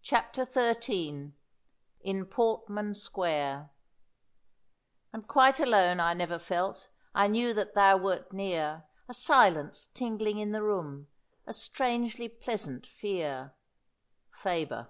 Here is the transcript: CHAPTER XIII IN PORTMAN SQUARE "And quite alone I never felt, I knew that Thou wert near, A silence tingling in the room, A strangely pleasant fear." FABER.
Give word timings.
CHAPTER 0.00 0.46
XIII 0.46 1.34
IN 2.00 2.24
PORTMAN 2.24 2.94
SQUARE 2.94 3.68
"And 5.12 5.28
quite 5.28 5.60
alone 5.60 6.00
I 6.00 6.14
never 6.14 6.38
felt, 6.38 6.88
I 7.14 7.26
knew 7.26 7.52
that 7.52 7.74
Thou 7.74 7.98
wert 7.98 8.32
near, 8.32 8.84
A 9.06 9.12
silence 9.12 9.88
tingling 9.92 10.38
in 10.38 10.52
the 10.52 10.62
room, 10.62 11.08
A 11.46 11.52
strangely 11.52 12.26
pleasant 12.26 12.86
fear." 12.86 13.52
FABER. 14.30 14.88